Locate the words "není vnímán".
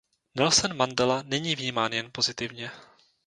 1.25-1.93